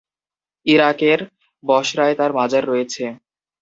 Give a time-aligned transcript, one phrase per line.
[0.65, 1.19] ইরাকের
[1.63, 3.03] বসরায় তার মাজার রয়েছে।